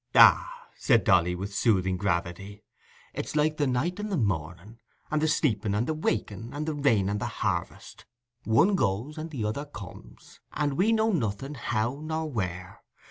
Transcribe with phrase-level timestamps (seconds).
[0.15, 2.63] "Ah," said Dolly, with soothing gravity,
[3.13, 4.79] "it's like the night and the morning,
[5.11, 9.45] and the sleeping and the waking, and the rain and the harvest—one goes and the
[9.45, 12.81] other comes, and we know nothing how nor where.